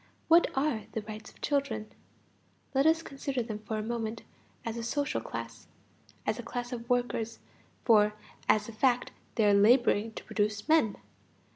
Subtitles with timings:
[0.29, 1.91] What are the rights of children?
[2.73, 4.23] Let us consider them for a moment
[4.65, 5.67] as a social class,
[6.25, 7.37] as a class of workers,
[7.85, 8.15] for
[8.49, 10.97] as a fact they are laboring to produce men.